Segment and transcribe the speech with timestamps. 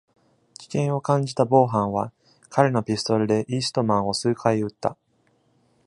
[0.57, 2.11] 危険を感じたボーハンは、
[2.49, 4.97] 彼のピストルでイーストマンを数回撃った。